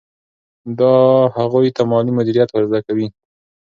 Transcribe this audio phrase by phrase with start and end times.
[0.79, 0.93] دا
[1.37, 3.07] هغوی ته مالي مدیریت ور زده کوي.